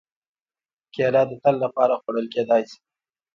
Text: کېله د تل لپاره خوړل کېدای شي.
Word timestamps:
کېله 0.93 1.21
د 1.29 1.31
تل 1.43 1.55
لپاره 1.63 1.93
خوړل 2.01 2.25
کېدای 2.33 2.63
شي. 2.71 2.79